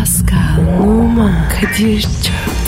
[0.00, 2.59] Pascal, Oman, Kadir çok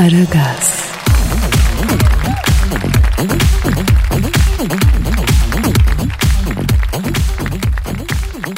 [0.00, 0.90] Aragaz,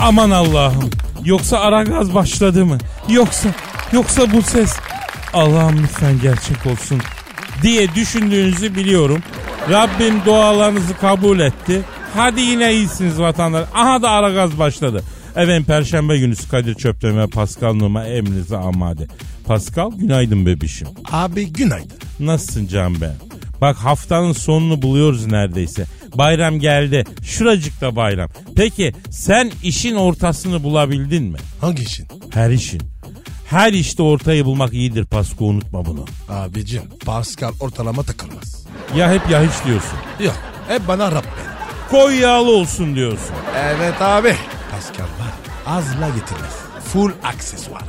[0.00, 0.90] Aman Allah'ım.
[1.24, 2.78] Yoksa ara gaz başladı mı?
[3.08, 3.48] Yoksa
[3.92, 4.76] yoksa bu ses
[5.32, 7.00] Allah'ım lütfen gerçek olsun
[7.62, 9.22] diye düşündüğünüzü biliyorum.
[9.70, 11.80] Rabbim dualarınızı kabul etti.
[12.16, 13.68] Hadi yine iyisiniz vatandaş.
[13.74, 15.02] Aha da ara gaz başladı.
[15.36, 19.06] Efendim Perşembe günü Kadir Çöpten ve Pascal Numa emrinize amade.
[19.46, 20.88] Pascal günaydın bebişim.
[21.12, 21.96] Abi günaydın.
[22.20, 23.14] Nasılsın can ben?
[23.60, 25.84] Bak haftanın sonunu buluyoruz neredeyse.
[26.14, 27.04] Bayram geldi.
[27.22, 28.30] Şuracıkta bayram.
[28.56, 31.38] Peki sen işin ortasını bulabildin mi?
[31.60, 32.06] Hangi işin?
[32.30, 32.82] Her işin.
[33.50, 36.04] Her işte ortayı bulmak iyidir Pasko unutma bunu.
[36.28, 38.66] Abicim Pascal ortalama takılmaz.
[38.96, 39.98] Ya hep ya hiç diyorsun.
[40.24, 40.36] Yok
[40.68, 41.30] hep bana Rabbim.
[41.90, 43.34] Koy yağlı olsun diyorsun.
[43.58, 44.34] Evet abi.
[44.70, 45.32] Pascal var.
[45.66, 46.52] Azla getirmez.
[46.92, 47.82] Full aksesuar.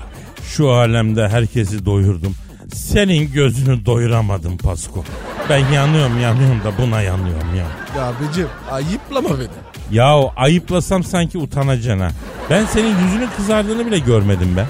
[0.58, 2.36] Şu alemde herkesi doyurdum.
[2.74, 5.04] Senin gözünü doyuramadım Pasko.
[5.50, 7.66] Ben yanıyorum yanıyorum da buna yanıyorum ya.
[7.98, 9.48] Ya abicim ayıplama beni.
[9.92, 12.12] Yahu ayıplasam sanki utanacaksın ha.
[12.50, 14.66] Ben senin yüzünün kızardığını bile görmedim ben.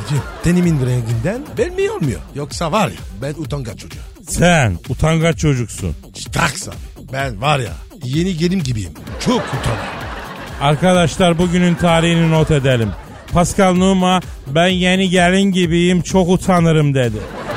[0.00, 2.20] Abicim tenimin renginden belli olmuyor.
[2.34, 3.98] Yoksa var ya ben utangaç çocuğu.
[4.28, 5.94] Sen utangaç çocuksun.
[6.14, 6.74] Staks abi.
[7.12, 7.72] Ben var ya
[8.04, 8.92] yeni gelin gibiyim.
[9.20, 10.02] Çok utanıyorum.
[10.60, 12.90] Arkadaşlar bugünün tarihini not edelim.
[13.32, 17.16] Pascal Numa ben yeni gelin gibiyim çok utanırım dedi.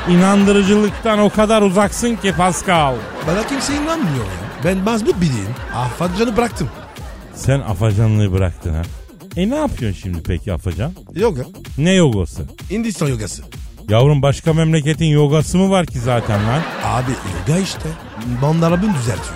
[0.09, 2.95] İnandırıcılıktan o kadar uzaksın ki Pascal.
[3.27, 4.63] Bana kimse inanmıyor ya.
[4.63, 5.55] Ben mazbut biriyim.
[5.75, 6.69] Afacanı bıraktım.
[7.35, 8.81] Sen afacanlığı bıraktın ha.
[9.37, 10.91] E ne yapıyorsun şimdi peki afacan?
[11.15, 11.43] Yoga.
[11.77, 12.43] Ne yogası?
[12.71, 13.43] Hindistan yogası.
[13.89, 16.61] Yavrum başka memleketin yogası mı var ki zaten lan?
[16.83, 17.11] Abi
[17.47, 17.89] yoga işte.
[18.41, 19.35] Mandalabını düzeltiyor.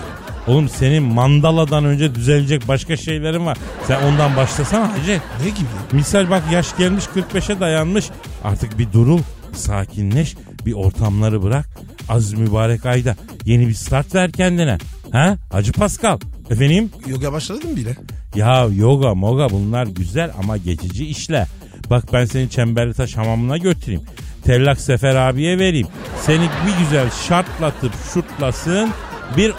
[0.50, 3.58] Oğlum senin mandaladan önce düzelecek başka şeylerin var.
[3.86, 5.20] Sen ondan başlasana hacı.
[5.44, 5.68] Ne gibi?
[5.92, 8.10] Misal bak yaş gelmiş 45'e dayanmış.
[8.44, 9.20] Artık bir durul,
[9.52, 11.66] sakinleş, bir ortamları bırak.
[12.08, 14.78] Az mübarek ayda yeni bir start ver kendine.
[15.12, 15.36] Ha?
[15.52, 16.18] Hacı Pascal.
[16.50, 16.90] Efendim?
[17.06, 17.96] Yoga başladım bile.
[18.34, 21.46] Ya yoga moga bunlar güzel ama geçici işler.
[21.90, 24.02] Bak ben seni Çemberli Taş hamamına götüreyim.
[24.44, 25.86] Tellak Sefer abiye vereyim.
[26.22, 28.90] Seni bir güzel şartlatıp şurtlasın.
[29.36, 29.52] Bir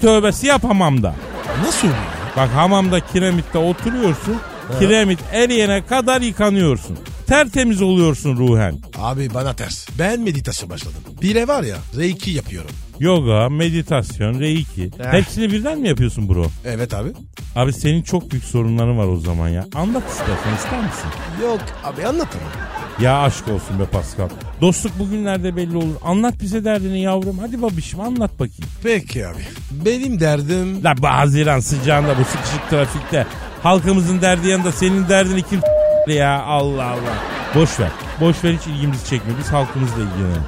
[0.00, 1.14] tövbesi yap hamamda.
[1.66, 2.00] Nasıl oluyor?
[2.36, 4.36] Bak hamamda kiremitte oturuyorsun.
[4.78, 6.98] Kiremit eriyene kadar yıkanıyorsun.
[7.26, 8.78] Tertemiz oluyorsun ruhen.
[8.98, 9.88] Abi bana ters.
[9.98, 11.00] Ben meditasyon başladım.
[11.22, 12.70] Bile var ya reiki yapıyorum.
[13.00, 14.90] Yoga, meditasyon, reiki.
[15.00, 15.12] Eh.
[15.12, 16.46] Hepsini birden mi yapıyorsun bro?
[16.64, 17.08] Evet abi.
[17.56, 19.66] Abi senin çok büyük sorunların var o zaman ya.
[19.74, 21.08] Anlat istersen ister misin?
[21.42, 22.48] Yok abi anlatamam.
[23.00, 24.28] Ya aşk olsun be Pascal.
[24.60, 25.94] Dostluk bugünlerde belli olur.
[26.04, 27.38] Anlat bize derdini yavrum.
[27.38, 28.70] Hadi babişim anlat bakayım.
[28.82, 29.42] Peki abi.
[29.70, 30.84] Benim derdim...
[30.84, 33.26] La bu Haziran sıcağında bu sıkışık trafikte.
[33.62, 35.60] Halkımızın derdi yanında senin derdini kim
[36.08, 37.16] ya Allah Allah.
[37.54, 37.90] Boş ver.
[38.20, 39.38] Boş ver hiç ilgimizi çekmiyor.
[39.38, 40.42] Biz halkımızla ilgilenelim.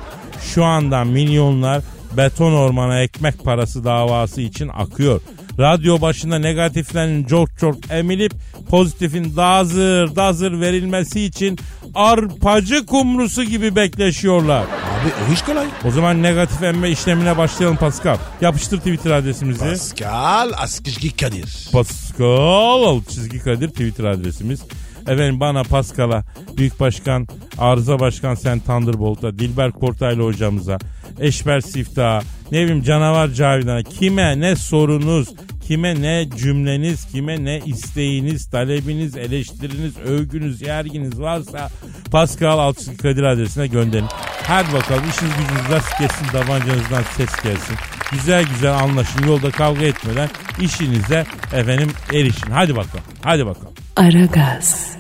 [0.55, 1.83] Şu anda milyonlar
[2.17, 5.21] beton ormana ekmek parası davası için akıyor.
[5.59, 8.33] Radyo başında negatiflerin çok çok emilip
[8.69, 11.59] pozitifin dazır dazır verilmesi için
[11.95, 14.63] arpacı kumrusu gibi bekleşiyorlar.
[14.63, 15.67] Abi o iş kolay.
[15.85, 18.17] O zaman negatif emme işlemine başlayalım Pascal.
[18.41, 19.65] Yapıştır Twitter adresimizi.
[19.65, 21.69] Pascal Askışki Kadir.
[21.73, 24.61] Pascal çizgi Kadir Twitter adresimiz.
[25.03, 26.25] Efendim bana Pascal'a,
[26.57, 27.27] Büyük Başkan,
[27.59, 30.79] Arıza Başkan Sen Thunderbolt'a, Dilber Kortaylı hocamıza,
[31.21, 35.29] Eşber Siftah'a, ne bileyim Canavar Cavidan'a kime ne sorunuz,
[35.67, 41.71] kime ne cümleniz, kime ne isteğiniz, talebiniz, eleştiriniz, övgünüz, yerginiz varsa
[42.11, 44.07] Pascal alt çizgi Kadir adresine gönderin.
[44.43, 47.77] Hadi bakalım işiniz gücünüz rast gelsin, tabancanızdan ses gelsin.
[48.13, 50.29] Güzel güzel anlaşın, yolda kavga etmeden
[50.61, 52.51] işinize efendim erişin.
[52.51, 53.75] Hadi bakalım, hadi bakalım.
[53.97, 54.99] Aragaz,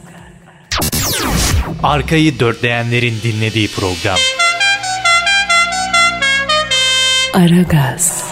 [1.82, 4.18] Arkayı dörtleyenlerin dinlediği program.
[7.42, 8.24] Aragaz,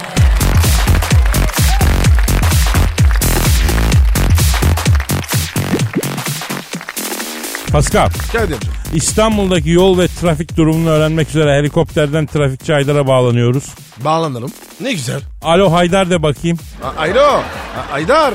[7.73, 8.59] Pascal, Kadir.
[8.95, 13.75] İstanbul'daki yol ve trafik durumunu öğrenmek üzere helikopterden trafikçi Haydar'a bağlanıyoruz.
[14.05, 14.51] Bağlanalım.
[14.81, 15.21] Ne güzel.
[15.43, 16.59] Alo Haydar de bakayım.
[16.83, 17.21] A- Alo.
[17.23, 18.35] A- Aydar.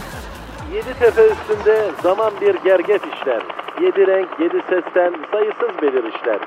[0.73, 3.41] Yedi tepe üstünde zaman bir gerget işler.
[3.81, 6.39] yedi renk, yedi sesten sayısız belirişler.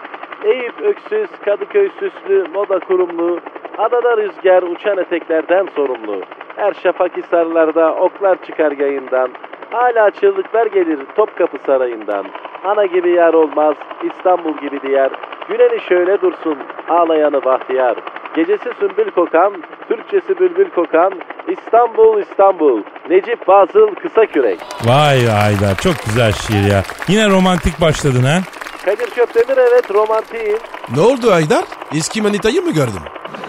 [0.45, 3.41] Eyüp öksüz, Kadıköy süslü, moda kurumlu,
[3.79, 6.23] adada rüzgar uçan eteklerden sorumlu.
[6.57, 9.31] Her şafak hisarlarda oklar çıkar yayından,
[9.71, 12.27] hala çığlıklar gelir Topkapı Sarayı'ndan.
[12.65, 15.11] Ana gibi yer olmaz, İstanbul gibi diğer,
[15.49, 16.59] Güneni şöyle dursun,
[16.89, 17.97] ağlayanı bahtiyar.
[18.37, 19.53] Gecesi sümbül kokan,
[19.89, 21.13] Türkçesi bülbül kokan,
[21.49, 24.59] İstanbul İstanbul, Necip Fazıl Kısa Kürek.
[24.85, 26.83] Vay Haydar çok güzel şiir ya.
[27.09, 28.39] Yine romantik başladın ha?
[28.85, 30.59] Kadir Çöptemir evet romantiyim.
[30.95, 31.65] Ne oldu Aydar?
[31.95, 33.01] Eski manitayı mı gördün?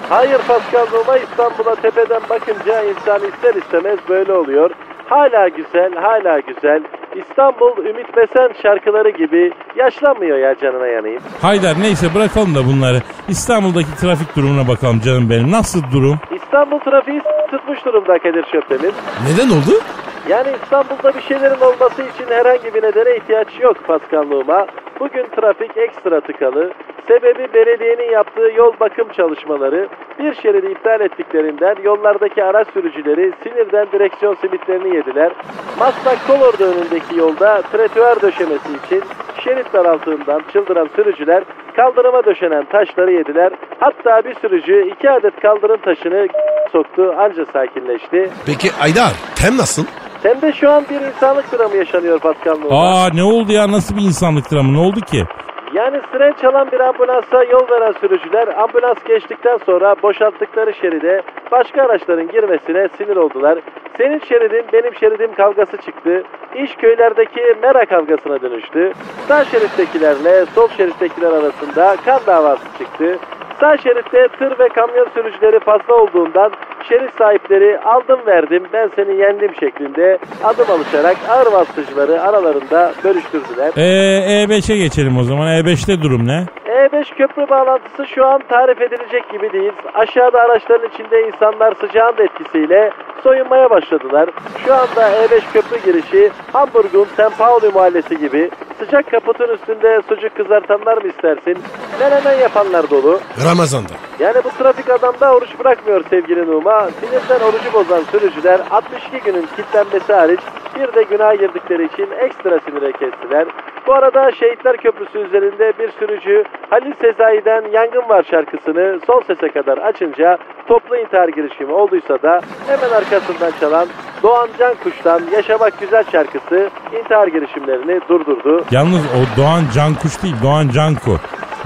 [0.10, 4.70] Hayır Pascal Numa İstanbul'a tepeden bakınca insan ister istemez böyle oluyor.
[5.10, 6.84] Hala güzel, hala güzel.
[7.16, 11.22] İstanbul Ümit Besen şarkıları gibi yaşlanmıyor ya canına yanayım.
[11.42, 13.02] Haydar neyse bırakalım da bunları.
[13.28, 15.52] İstanbul'daki trafik durumuna bakalım canım benim.
[15.52, 16.20] Nasıl durum?
[16.36, 17.22] İstanbul trafiği
[17.52, 18.94] tutmuş durumda Kadir Çöptemir.
[19.30, 19.82] Neden oldu?
[20.30, 24.68] Yani İstanbul'da bir şeylerin olması için herhangi bir nedene ihtiyaç yok paskanlığıma.
[25.00, 26.72] Bugün trafik ekstra tıkalı.
[27.08, 29.88] Sebebi belediyenin yaptığı yol bakım çalışmaları.
[30.20, 35.32] Bir şeridi iptal ettiklerinden yollardaki araç sürücüleri sinirden direksiyon simitlerini yediler.
[35.80, 39.04] Maslak Kolordu önündeki yolda tretüer döşemesi için
[39.44, 41.44] şerit daraltığından çıldıran sürücüler
[41.76, 43.52] kaldırıma döşenen taşları yediler.
[43.80, 46.28] Hatta bir sürücü iki adet kaldırım taşını
[46.72, 48.30] soktu anca sakinleşti.
[48.46, 49.86] Peki Aydar tem nasıl?
[50.24, 52.58] Hem de şu an bir insanlık dramı yaşanıyor Pascal.
[52.70, 55.26] Aa ne oldu ya nasıl bir insanlık dramı ne oldu ki?
[55.74, 61.22] Yani siren çalan bir ambulansa yol veren sürücüler ambulans geçtikten sonra boşalttıkları şeride
[61.52, 63.60] başka araçların girmesine sinir oldular.
[63.98, 66.24] Senin şeridin benim şeridim kavgası çıktı.
[66.56, 68.94] İş köylerdeki mera kavgasına dönüştü.
[69.28, 73.18] Sağ şerittekilerle sol şerittekiler arasında kan davası çıktı.
[73.60, 76.52] Sağ şeritte tır ve kamyon sürücüleri fazla olduğundan
[76.90, 83.72] şerit sahipleri aldım verdim ben seni yendim şeklinde adım alışarak ağır vasıtacıları aralarında bölüştürdüler.
[83.78, 85.48] Ee, E5'e geçelim o zaman.
[85.48, 86.46] E5'te durum ne?
[86.66, 89.72] E5 E köprü bağlantısı şu an tarif edilecek gibi değil.
[89.94, 92.92] Aşağıda araçların içinde insanlar sıcağın da etkisiyle
[93.24, 94.30] soyunmaya başladılar.
[94.66, 97.38] Şu anda E5 köprü girişi Hamburg'un St.
[97.38, 98.50] Pauli mahallesi gibi
[98.80, 101.58] sıcak kaputun üstünde sucuk kızartanlar mı istersin?
[102.00, 103.20] Menemen yapanlar dolu.
[103.46, 103.94] Ramazan'da.
[104.20, 106.75] Yani bu trafik adamda oruç bırakmıyor sevgili Numa.
[106.84, 110.40] Sinirden orucu bozan sürücüler 62 günün kilitlenmesi hariç
[110.76, 113.48] bir de günah girdikleri için ekstra sinire kestiler.
[113.88, 119.78] Bu arada Şehitler Köprüsü üzerinde bir sürücü Halil Sezai'den Yangın Var şarkısını son sese kadar
[119.78, 120.38] açınca
[120.68, 123.88] toplu intihar girişimi olduysa da hemen arkasından çalan
[124.24, 126.70] Doğan Can Kuş'tan Yaşamak Güzel şarkısı
[127.00, 128.66] intihar girişimlerini durdurdu.
[128.72, 131.12] Yalnız o Doğan Cankuş değil Doğan Canku.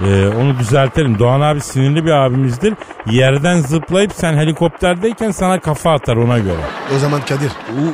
[0.08, 1.20] Ee, onu düzeltelim.
[1.20, 2.74] Doğan abi sinirli bir abimizdir.
[3.12, 6.62] Yerden zıplayıp sen helikopterdeyken sana kafa atar ona göre.
[6.96, 7.52] O zaman Kadir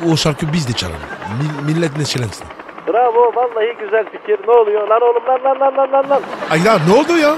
[0.07, 0.99] o, o şarkı biz de çalalım.
[1.39, 2.45] Mil- millet neşelensin.
[2.87, 4.37] Bravo vallahi güzel fikir.
[4.47, 6.21] Ne oluyor lan oğlum lan lan lan lan lan lan.
[6.51, 7.35] Aydar ne oldu ya?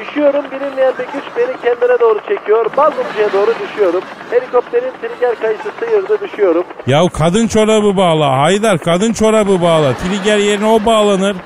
[0.00, 2.66] Düşüyorum bilinmeyen bir güç beni kendine doğru çekiyor.
[2.76, 4.00] Balmumcuya doğru düşüyorum.
[4.30, 6.64] Helikopterin trigger kayısı sıyırdı düşüyorum.
[6.86, 8.38] Ya kadın çorabı bağla.
[8.38, 9.92] Haydar kadın çorabı bağla.
[9.94, 11.36] Trigger yerine o bağlanır.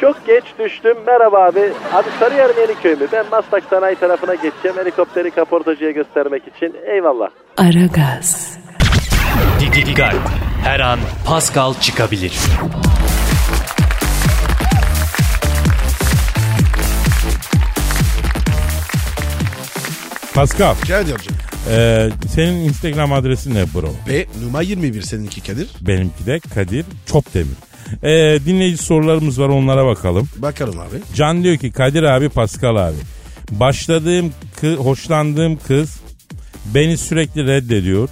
[0.00, 0.96] Çok geç düştüm.
[1.06, 1.72] Merhaba abi.
[1.92, 3.06] Abi Sarıyer mi Yeniköy mü?
[3.12, 4.76] Ben Maslak Sanayi tarafına geçeceğim.
[4.76, 6.76] Helikopteri kaportacıya göstermek için.
[6.86, 7.28] Eyvallah.
[7.56, 8.58] Aragaz,
[9.60, 10.14] Dikkat.
[10.64, 12.32] Her an Pascal çıkabilir.
[20.34, 21.36] Pascal Kadir hocam.
[21.70, 23.94] e, senin Instagram adresin ne bro?
[24.08, 25.68] Ve numara 21 seninki Kadir.
[25.80, 27.69] Benimki de Kadir Çopdemir.
[28.02, 30.28] E, dinleyici sorularımız var onlara bakalım.
[30.36, 30.96] Bakalım abi.
[31.14, 32.96] Can diyor ki Kadir abi Pascal abi.
[33.50, 36.00] Başladığım kı, hoşlandığım kız
[36.74, 38.08] beni sürekli reddediyor.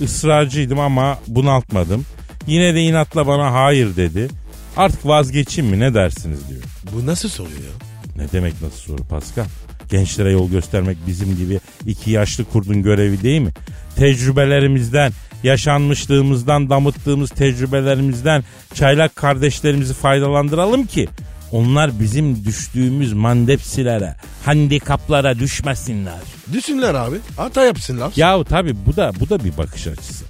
[0.00, 2.04] Israrcıydım ama bunaltmadım.
[2.46, 4.28] Yine de inatla bana hayır dedi.
[4.76, 6.62] Artık vazgeçeyim mi ne dersiniz diyor.
[6.92, 7.86] Bu nasıl soruyor ya?
[8.16, 9.44] Ne demek nasıl soru Pascal?
[9.90, 13.50] Gençlere yol göstermek bizim gibi iki yaşlı kurdun görevi değil mi?
[13.96, 15.12] Tecrübelerimizden,
[15.42, 18.44] yaşanmışlığımızdan, damıttığımız tecrübelerimizden
[18.74, 21.08] çaylak kardeşlerimizi faydalandıralım ki
[21.52, 26.20] onlar bizim düştüğümüz mandepsilere, handikaplara düşmesinler.
[26.52, 27.16] Düşünler abi.
[27.36, 28.12] Hata yapsınlar.
[28.16, 30.24] Yahu tabi bu da bu da bir bakış açısı.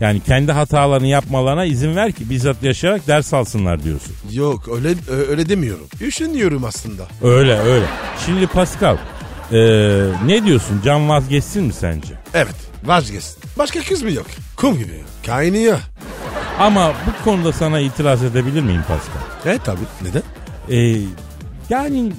[0.00, 4.14] Yani kendi hatalarını yapmalarına izin ver ki bizzat yaşayarak ders alsınlar diyorsun.
[4.32, 4.94] Yok öyle
[5.28, 5.86] öyle demiyorum.
[6.00, 7.02] Düşünüyorum aslında.
[7.22, 7.86] Öyle öyle.
[8.26, 8.96] Şimdi Pascal
[9.52, 12.08] eee, ne diyorsun can vazgeçsin mi sence?
[12.34, 13.36] Evet vazgeçsin.
[13.58, 14.26] Başka kız mı yok?
[14.56, 15.00] Kum gibi.
[15.26, 15.78] Kaynıyor.
[16.58, 19.22] Ama bu konuda sana itiraz edebilir miyim Pascal?
[19.46, 19.80] Evet tabi.
[20.02, 20.22] Neden?
[20.70, 21.00] Ee,
[21.70, 22.12] yani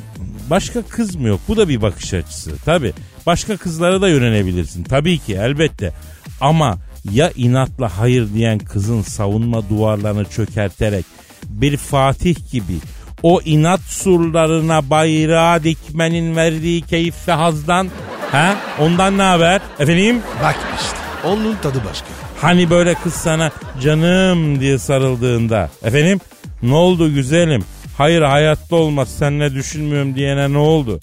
[0.49, 1.39] başka kız mı yok?
[1.47, 2.51] Bu da bir bakış açısı.
[2.65, 2.93] Tabi
[3.25, 4.83] başka kızlara da yönelebilirsin.
[4.83, 5.93] Tabii ki elbette.
[6.41, 6.77] Ama
[7.11, 11.05] ya inatla hayır diyen kızın savunma duvarlarını çökerterek
[11.49, 12.73] bir Fatih gibi
[13.23, 17.87] o inat surlarına bayrağı dikmenin verdiği keyif ve hazdan
[18.31, 20.21] ha ondan ne haber efendim?
[20.43, 20.97] Bak işte.
[21.27, 22.07] Onun tadı başka.
[22.41, 26.19] Hani böyle kız sana canım diye sarıldığında efendim
[26.61, 27.63] ne oldu güzelim?
[27.97, 30.99] Hayır hayatta olmaz seninle düşünmüyorum diyene ne oldu?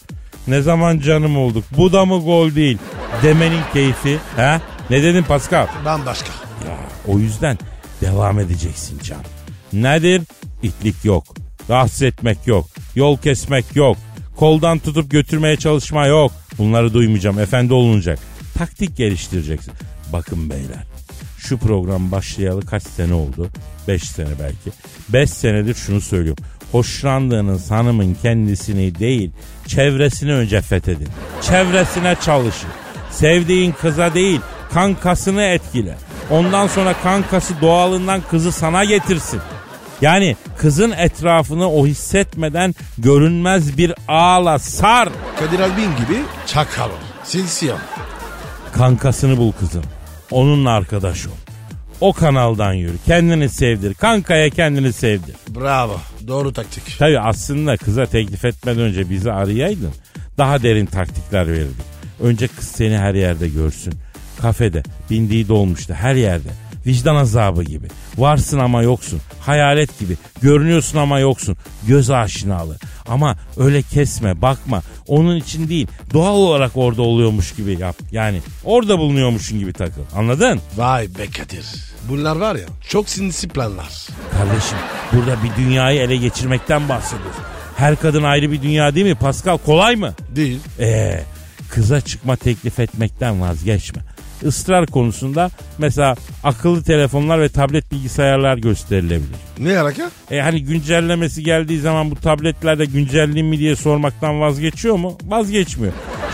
[0.47, 1.65] Ne zaman canım olduk?
[1.77, 2.79] Bu da mı gol değil?
[3.23, 4.19] Demenin keyfi.
[4.37, 4.61] Ha?
[4.91, 5.67] Ne dedin Pascal?
[5.85, 6.29] Bambaşka.
[6.69, 6.77] Ya
[7.15, 7.59] o yüzden
[8.01, 9.19] devam edeceksin can.
[9.73, 10.23] Nedir?
[10.63, 11.25] İtlik yok.
[11.71, 12.67] Rahatsız etmek yok.
[12.95, 13.97] Yol kesmek yok.
[14.37, 16.33] Koldan tutup götürmeye çalışma yok.
[16.59, 17.39] Bunları duymayacağım.
[17.39, 18.19] Efendi olunacak.
[18.59, 19.73] Taktik geliştireceksin.
[20.13, 20.85] Bakın beyler.
[21.39, 23.49] Şu program başlayalı kaç sene oldu?
[23.89, 24.71] 5 sene belki.
[25.09, 26.45] 5 senedir şunu söylüyorum.
[26.73, 29.31] Hoşlandığınız hanımın kendisini değil,
[29.67, 31.09] çevresini önce fethedin.
[31.43, 32.71] Çevresine çalışın.
[33.11, 34.41] Sevdiğin kıza değil,
[34.73, 35.97] kankasını etkile.
[36.31, 39.41] Ondan sonra kankası doğalından kızı sana getirsin.
[40.01, 45.09] Yani kızın etrafını o hissetmeden görünmez bir ağla sar.
[45.39, 46.89] Kadir Albin gibi çakal.
[47.25, 47.79] Silsiyam.
[48.73, 49.85] Kankasını bul kızın.
[50.31, 51.31] Onunla arkadaş ol.
[52.01, 52.97] O kanaldan yürü.
[53.07, 53.95] Kendini sevdir.
[53.95, 55.35] Kankaya kendini sevdir.
[55.49, 56.01] Bravo.
[56.27, 56.99] Doğru taktik.
[56.99, 59.93] Tabii aslında kıza teklif etmeden önce bizi arayaydın.
[60.39, 61.87] Daha derin taktikler verirdik.
[62.21, 63.95] Önce kız seni her yerde görsün.
[64.41, 66.49] Kafede, bindiği dolmuşta, her yerde.
[66.87, 67.87] Vicdan azabı gibi.
[68.17, 69.21] Varsın ama yoksun.
[69.41, 70.17] Hayalet gibi.
[70.43, 71.57] Görünüyorsun ama yoksun.
[71.89, 72.77] Göz aşinalı.
[73.09, 74.83] Ama öyle kesme, bakma.
[75.07, 75.89] Onun için değil.
[76.13, 77.97] Doğal olarak orada oluyormuş gibi yap.
[78.13, 80.03] Yani orada bulunuyormuşsun gibi takıl.
[80.17, 80.61] Anladın?
[80.77, 81.67] Vay be Kadir.
[82.09, 84.07] Bunlar var ya çok sinsi planlar.
[84.33, 84.79] Kardeşim
[85.13, 87.37] burada bir dünyayı ele geçirmekten bahsediyoruz.
[87.77, 89.59] Her kadın ayrı bir dünya değil mi Pascal?
[89.59, 90.15] Kolay mı?
[90.37, 90.59] Değil.
[90.81, 91.21] Ee,
[91.71, 94.03] kıza çıkma teklif etmekten vazgeçme.
[94.43, 96.15] Israr konusunda mesela
[96.45, 99.37] akıllı telefonlar ve tablet bilgisayarlar gösterilebilir.
[99.59, 100.11] Ne alaka?
[100.31, 105.19] E hani güncellemesi geldiği zaman bu tabletlerde güncelleyeyim mi diye sormaktan vazgeçiyor mu?
[105.25, 105.93] Vazgeçmiyor.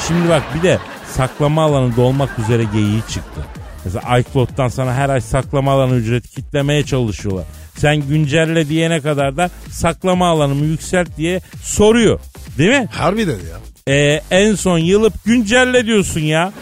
[0.08, 0.78] Şimdi bak bir de
[1.12, 3.40] saklama alanı dolmak üzere geyiği çıktı.
[3.84, 7.44] Mesela iCloud'dan sana her ay saklama alanı ücreti kitlemeye çalışıyorlar.
[7.76, 12.20] Sen güncelle diyene kadar da saklama alanımı yükselt diye soruyor.
[12.58, 12.88] Değil mi?
[12.90, 13.58] Harbiden ya.
[13.94, 16.52] Ee, en son yılıp güncelle diyorsun ya.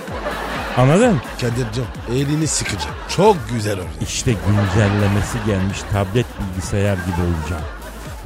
[0.77, 1.21] Anladın?
[1.41, 2.95] Kadir'cim elini sıkacağım.
[3.17, 3.87] Çok güzel oldu.
[4.03, 7.61] İşte güncellemesi gelmiş tablet bilgisayar gibi olacak.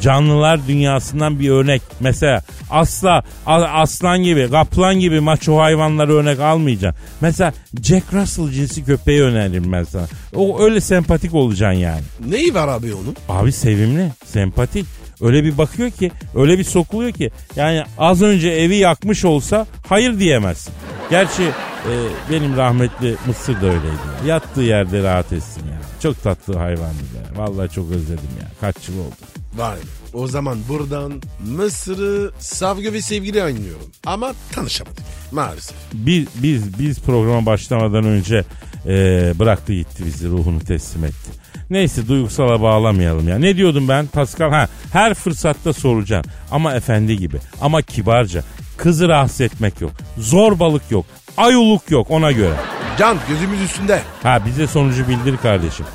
[0.00, 1.82] Canlılar dünyasından bir örnek.
[2.00, 7.02] Mesela asla aslan gibi, kaplan gibi maço hayvanları örnek almayacaksın.
[7.20, 10.06] Mesela Jack Russell cinsi köpeği öneririm ben sana.
[10.34, 12.02] O öyle sempatik olacaksın yani.
[12.28, 13.16] Neyi var abi onun?
[13.28, 14.86] Abi sevimli, sempatik.
[15.20, 17.30] Öyle bir bakıyor ki, öyle bir sokuluyor ki.
[17.56, 20.74] Yani az önce evi yakmış olsa hayır diyemezsin.
[21.10, 21.42] Gerçi
[21.90, 21.92] e,
[22.32, 23.86] benim rahmetli Mısır da öyleydi.
[24.22, 24.34] ya.
[24.34, 25.80] Yattığı yerde rahat etsin ya.
[26.02, 27.38] Çok tatlı hayvandı ya.
[27.44, 28.48] Vallahi çok özledim ya.
[28.60, 29.14] Kaç yıl oldu.
[29.56, 29.80] Vay be.
[30.12, 33.86] O zaman buradan Mısır'ı savgı ve sevgili oynuyorum.
[34.06, 35.76] Ama tanışamadık maalesef.
[35.92, 38.44] Biz, biz, biz programa başlamadan önce
[38.86, 38.92] e,
[39.38, 41.30] bıraktı gitti bizi ruhunu teslim etti.
[41.70, 43.38] Neyse duygusala bağlamayalım ya.
[43.38, 44.50] Ne diyordum ben Pascal?
[44.50, 46.24] Ha, her fırsatta soracağım.
[46.50, 47.36] Ama efendi gibi.
[47.60, 48.44] Ama kibarca.
[48.76, 49.92] Kızı rahatsız etmek yok.
[50.18, 51.06] Zorbalık yok.
[51.36, 52.54] Ayuluk yok ona göre.
[52.98, 54.02] Can gözümüz üstünde.
[54.22, 55.86] Ha bize sonucu bildir kardeşim.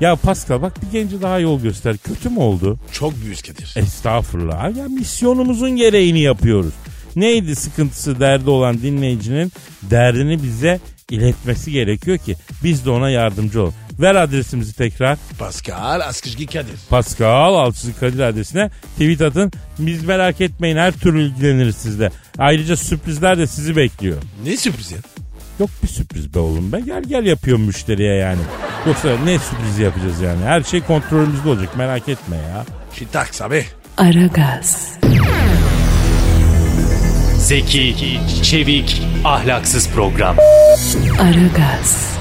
[0.00, 1.96] Ya Pascal bak bir genci daha yol göster.
[1.96, 2.78] Kötü mü oldu?
[2.92, 3.74] Çok büyük Kadir.
[3.76, 4.76] Estağfurullah.
[4.76, 6.74] Ya misyonumuzun gereğini yapıyoruz.
[7.16, 9.52] Neydi sıkıntısı derdi olan dinleyicinin
[9.82, 13.74] derdini bize iletmesi gerekiyor ki biz de ona yardımcı olalım.
[14.00, 15.18] Ver adresimizi tekrar.
[15.38, 16.76] Pascal Askışki Kadir.
[16.90, 19.52] Pascal Altçızı Kadir adresine tweet atın.
[19.78, 22.10] Biz merak etmeyin her türlü ilgileniriz sizle.
[22.38, 24.16] Ayrıca sürprizler de sizi bekliyor.
[24.44, 24.98] Ne sürpriz ya?
[25.60, 26.80] Yok bir sürpriz be oğlum be.
[26.80, 28.40] Gel gel yapıyorum müşteriye yani.
[28.86, 30.44] Yoksa ne sürpriz yapacağız yani.
[30.44, 32.64] Her şey kontrolümüzde olacak merak etme ya.
[32.98, 33.66] Şitaks abi.
[33.96, 34.98] Aragaz,
[37.38, 40.36] Zeki, çevik, ahlaksız program.
[41.20, 42.18] Aragaz,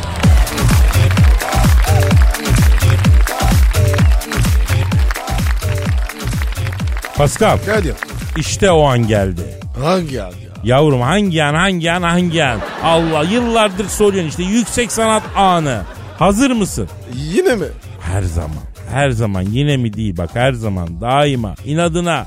[7.19, 7.93] Pascal Kadir.
[8.37, 9.41] işte o an geldi.
[9.81, 10.49] Hangi abi ya?
[10.63, 12.59] Yavrum hangi an hangi an hangi an?
[12.83, 15.81] Allah yıllardır soruyorsun işte yüksek sanat anı.
[16.19, 16.89] Hazır mısın?
[17.15, 17.65] Yine mi?
[18.01, 18.63] Her zaman.
[18.91, 22.25] Her zaman yine mi değil bak her zaman daima inadına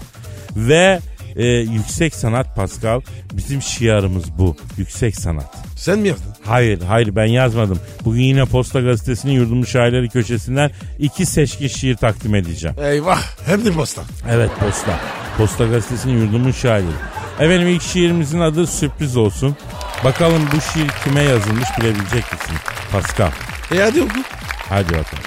[0.56, 1.00] ve
[1.37, 3.00] e, yüksek sanat Pascal
[3.32, 5.56] bizim şiarımız bu yüksek sanat.
[5.83, 6.35] Sen mi yazdın?
[6.45, 7.79] Hayır hayır ben yazmadım.
[8.05, 12.77] Bugün yine Posta Gazetesi'nin yurdumun şairleri köşesinden iki seçkin şiir takdim edeceğim.
[12.81, 13.23] Eyvah.
[13.47, 14.03] Hem de posta.
[14.31, 15.01] Evet Posta.
[15.39, 16.95] Posta Gazetesi'nin yurdumun şairleri.
[17.41, 19.57] Efendim ilk şiirimizin adı sürpriz olsun.
[20.05, 22.57] Bakalım bu şiir kime yazılmış bilebilecek misin?
[22.93, 23.31] Pascal.
[23.75, 24.21] E hadi oku.
[24.69, 25.25] Hadi bakalım.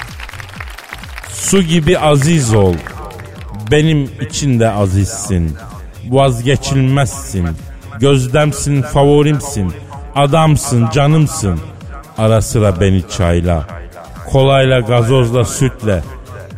[1.30, 2.76] Su gibi aziz ol.
[3.72, 5.56] Benim için de azizsin.
[6.10, 7.48] Vazgeçilmezsin.
[8.00, 9.74] Gözdemsin, favorimsin.
[10.16, 11.60] Adamsın, canımsın.
[12.18, 13.68] Ara sıra beni çayla.
[14.32, 16.04] Kolayla, gazozla, sütle.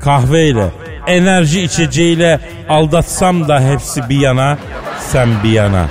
[0.04, 0.72] Kahveyle,
[1.08, 4.58] enerji içeceğiyle aldatsam da hepsi bir yana,
[5.00, 5.86] sen bir yana.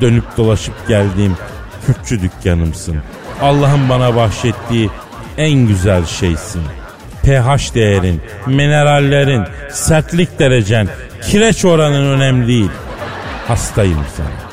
[0.00, 1.36] Dönüp dolaşıp geldiğim
[1.86, 2.96] Kürtçü dükkanımsın.
[3.42, 4.90] Allah'ın bana bahşettiği
[5.38, 6.62] en güzel şeysin.
[7.22, 10.88] pH değerin, minerallerin, sertlik derecen,
[11.22, 12.70] kireç oranın önemli değil.
[13.48, 14.45] Hastayım sana.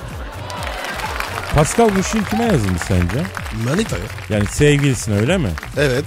[1.55, 3.23] Pascal bu şiir kime yazılmış sence?
[3.65, 4.03] Manita ya.
[4.29, 5.49] Yani sevgilisine öyle mi?
[5.77, 6.05] Evet.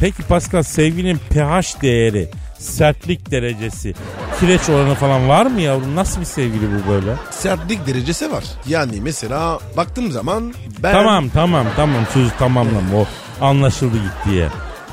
[0.00, 3.94] Peki Pascal sevginin pH değeri, sertlik derecesi,
[4.40, 5.96] kireç oranı falan var mı yavrum?
[5.96, 7.14] Nasıl bir sevgili bu böyle?
[7.30, 8.44] Sertlik derecesi var.
[8.66, 10.92] Yani mesela baktığım zaman ben...
[10.92, 13.06] Tamam tamam tamam sözü tamamlam o
[13.44, 14.48] anlaşıldı gitti ya.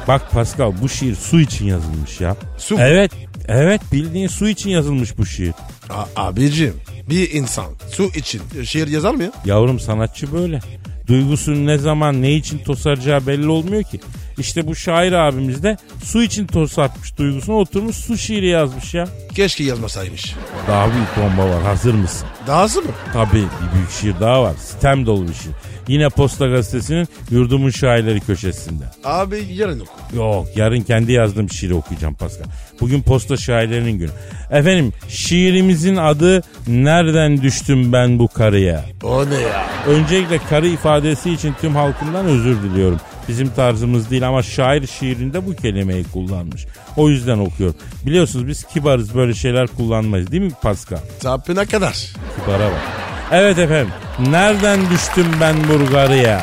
[0.07, 2.35] Bak Pascal bu şiir su için yazılmış ya.
[2.57, 2.81] Su mu?
[2.83, 3.11] Evet
[3.47, 5.53] evet bildiğin su için yazılmış bu şiir.
[5.89, 6.73] A- abicim
[7.09, 9.31] bir insan su için şiir yazar mı ya?
[9.45, 10.59] Yavrum sanatçı böyle.
[11.07, 13.99] Duygusunu ne zaman ne için tosaracağı belli olmuyor ki.
[14.37, 19.07] İşte bu şair abimiz de su için tosartmış duygusunu oturmuş su şiiri yazmış ya.
[19.35, 20.35] Keşke yazmasaymış.
[20.67, 22.27] Daha büyük bomba var hazır mısın?
[22.47, 22.91] Dahası mı?
[23.13, 24.53] Tabii bir büyük şiir daha var.
[24.59, 25.51] Sitem dolu bir şiir.
[25.91, 28.83] Yine Posta Gazetesi'nin Yurdumun Şairleri köşesinde.
[29.03, 30.15] Abi yarın oku.
[30.15, 32.45] Yok yarın kendi yazdığım şiiri okuyacağım Pascal.
[32.81, 34.09] Bugün posta şairlerinin günü.
[34.51, 38.85] Efendim şiirimizin adı Nereden Düştüm Ben Bu Karıya?
[39.03, 39.65] O ne ya?
[39.87, 42.99] Öncelikle karı ifadesi için tüm halkımdan özür diliyorum.
[43.27, 46.65] Bizim tarzımız değil ama şair şiirinde bu kelimeyi kullanmış.
[46.97, 47.75] O yüzden okuyorum.
[48.05, 50.99] Biliyorsunuz biz kibarız böyle şeyler kullanmayız değil mi Pascal?
[51.19, 52.13] Sapına kadar.
[52.35, 53.10] Kibara bak.
[53.31, 53.93] Evet efendim.
[54.19, 56.41] Nereden düştüm ben Bulgarya?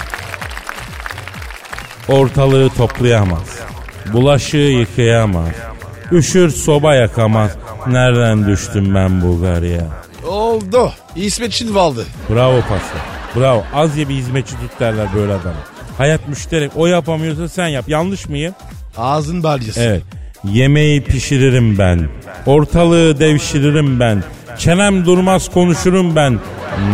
[2.09, 3.59] Ortalığı toplayamaz.
[4.13, 5.49] Bulaşığı yıkayamaz.
[6.13, 7.51] Üşür soba yakamaz.
[7.87, 9.87] Nereden düştüm ben Bulgarya?
[10.27, 10.93] Oldu.
[11.17, 12.07] İsmet Çinvaldı.
[12.31, 13.01] Bravo Pascal.
[13.37, 13.65] Bravo.
[13.75, 15.57] Az ye bir hizmetçi tut derler böyle adama.
[15.99, 16.71] Hayat müşterek.
[16.77, 17.85] O yapamıyorsa sen yap.
[17.89, 18.55] Yanlış mıyım?
[18.97, 19.81] Ağzın balyası.
[19.81, 20.03] Evet.
[20.45, 22.09] Yemeği pişiririm ben.
[22.47, 24.23] Ortalığı devşiririm ben.
[24.59, 26.39] Çenem durmaz konuşurum ben.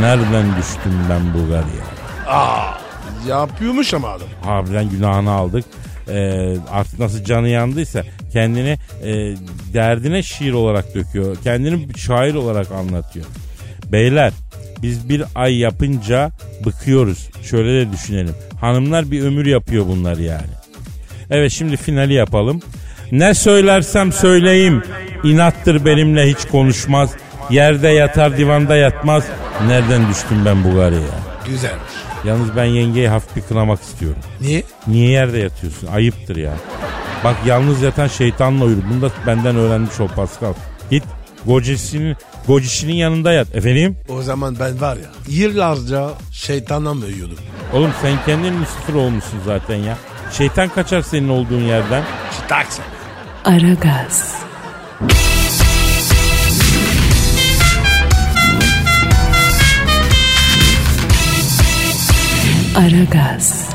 [0.00, 1.84] Nereden düştüm ben Bulgarya?
[3.28, 4.28] Yapıyormuş ama adam.
[4.44, 5.64] Harbiden günahını aldık.
[6.08, 9.34] Ee, artık nasıl canı yandıysa kendini e,
[9.74, 11.36] derdine şiir olarak döküyor.
[11.44, 13.26] Kendini şair olarak anlatıyor.
[13.92, 14.32] Beyler
[14.82, 16.30] biz bir ay yapınca
[16.66, 17.28] bıkıyoruz.
[17.42, 18.34] Şöyle de düşünelim.
[18.60, 20.50] Hanımlar bir ömür yapıyor bunlar yani.
[21.30, 22.60] Evet şimdi finali yapalım.
[23.12, 24.82] Ne söylersem söyleyeyim.
[25.24, 27.10] İnattır benimle hiç konuşmaz.
[27.50, 29.24] Yerde yatar divanda yatmaz.
[29.66, 31.08] Nereden düştüm ben Bulgarya'ya?
[31.46, 31.92] Güzelmiş.
[32.24, 34.18] Yalnız ben yengeyi hafif bir kınamak istiyorum.
[34.40, 34.62] Niye?
[34.86, 35.86] Niye yerde yatıyorsun?
[35.86, 36.52] Ayıptır ya.
[37.24, 38.82] Bak yalnız yatan şeytanla uyur.
[38.90, 40.54] Bunu da benden öğrenmiş ol Pascal.
[40.90, 41.04] Git
[41.46, 43.54] gocesinin, gocişinin yanında yat.
[43.54, 43.96] Efendim?
[44.08, 47.38] O zaman ben var ya yıllarca şeytanla mı uyuyordum?
[47.72, 49.96] Oğlum sen kendin Lucifer olmuşsun zaten ya.
[50.32, 52.02] Şeytan kaçar senin olduğun yerden.
[52.48, 52.82] Taksi.
[53.44, 54.34] Aragaz.
[62.74, 63.68] Aragaz.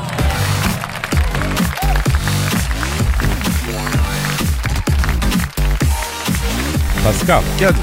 [7.04, 7.76] Pascal Geldi.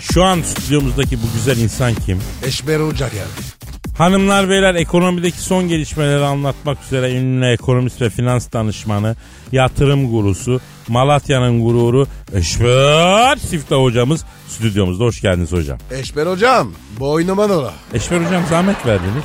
[0.00, 2.20] şu an stüdyomuzdaki bu güzel insan kim?
[2.46, 3.56] Eşber Hoca geldi.
[3.98, 9.16] Hanımlar beyler ekonomideki son gelişmeleri anlatmak üzere ünlü ekonomist ve finans danışmanı,
[9.52, 15.04] yatırım gurusu, Malatya'nın gururu Eşber Siftah hocamız stüdyomuzda.
[15.04, 15.78] Hoş geldiniz hocam.
[15.90, 17.74] Eşber Hocam boynuma dola.
[17.94, 19.24] Eşber hocam zahmet verdiniz.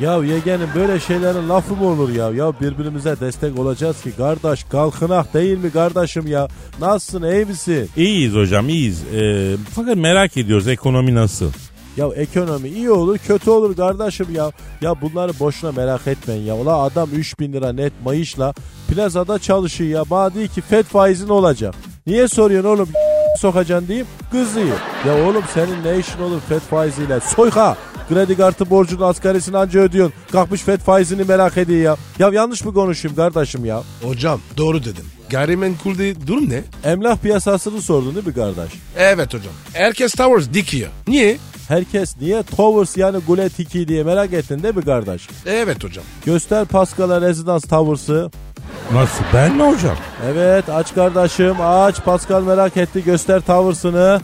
[0.00, 2.30] Ya yeğenim böyle şeylerin lafı mı olur ya?
[2.30, 6.48] Ya birbirimize destek olacağız ki kardeş kalkınak değil mi kardeşim ya?
[6.80, 7.88] Nasılsın iyi misin?
[7.96, 9.02] İyiyiz hocam iyiyiz.
[9.14, 11.50] Ee, fakat merak ediyoruz ekonomi nasıl?
[11.96, 14.50] Ya ekonomi iyi olur kötü olur kardeşim ya.
[14.80, 16.56] Ya bunları boşuna merak etmeyin ya.
[16.56, 18.54] Ola adam 3000 lira net mayışla
[18.88, 20.10] plazada çalışıyor ya.
[20.10, 21.74] Bana değil ki FED faizin olacak.
[22.06, 22.88] Niye soruyorsun oğlum?
[23.38, 24.76] Sokacaksın diyeyim kızıyor.
[25.06, 27.20] Ya oğlum senin ne işin olur FED faiziyle?
[27.20, 27.76] Soyka.
[28.10, 30.14] Kredi kartı borcunun asgarisini anca ödüyorsun.
[30.32, 31.96] Kalkmış FED faizini merak ediyor ya.
[32.18, 33.82] Ya yanlış mı konuşayım kardeşim ya?
[34.02, 35.04] Hocam doğru dedim.
[35.30, 36.62] Gayrimenkulde durum ne?
[36.84, 38.72] Emlak piyasasını sordun değil mi kardeş?
[38.96, 39.52] Evet hocam.
[39.72, 40.90] Herkes Towers dikiyor.
[41.08, 41.38] Niye?
[41.68, 45.28] Herkes niye Towers yani Gule Tiki diye merak ettin değil mi kardeş?
[45.46, 46.04] Evet hocam.
[46.26, 48.30] Göster Pascal'a Residence Towers'ı.
[48.92, 49.96] Nasıl ben mi hocam?
[50.32, 52.04] Evet aç kardeşim aç.
[52.04, 54.20] Pascal merak etti göster Towers'ını.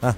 [0.00, 0.08] Heh,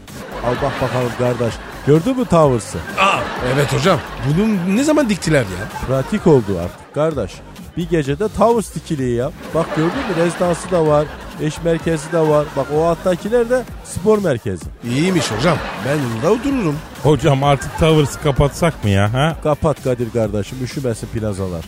[0.47, 1.55] al bak bakalım kardeş.
[1.88, 2.79] Gördün mü Towers'ı?
[3.01, 3.20] Aa,
[3.55, 3.98] evet hocam.
[4.29, 5.87] Bunu ne zaman diktiler ya?
[5.87, 7.33] Pratik oldu artık kardeş.
[7.77, 9.31] bir gecede Towers dikiliği ya.
[9.55, 11.07] Bak gördün mü rezidansı da var.
[11.42, 12.46] Eş merkezi de var.
[12.57, 14.64] Bak o alttakiler de spor merkezi.
[14.90, 15.59] İyiymiş hocam.
[15.87, 16.77] Ben burada otururum.
[17.03, 19.12] Hocam artık Towers'ı kapatsak mı ya?
[19.12, 19.37] Ha?
[19.42, 21.64] Kapat Kadir kardeşim üşümesin plazalar.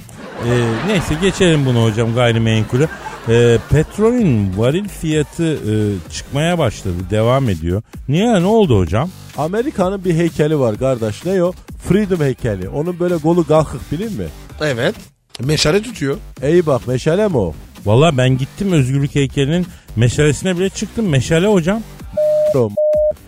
[0.47, 0.49] Ee,
[0.87, 2.89] neyse geçelim bunu hocam gayrimenkulü.
[3.29, 5.73] Ee, petrolün varil fiyatı e,
[6.13, 6.95] çıkmaya başladı.
[7.11, 7.83] Devam ediyor.
[8.09, 8.43] Niye?
[8.43, 9.11] Ne oldu hocam?
[9.39, 11.25] Amerika'nın bir heykeli var kardeş.
[11.25, 11.53] Ne o?
[11.89, 12.69] Freedom heykeli.
[12.69, 14.27] Onun böyle kolu kalkık bilin mi?
[14.61, 14.95] Evet.
[15.41, 16.17] Meşale tutuyor.
[16.43, 17.55] İyi bak meşale mi o?
[17.87, 19.67] Valla ben gittim özgürlük heykelinin
[19.97, 21.09] meşalesine bile çıktım.
[21.09, 21.83] Meşale hocam.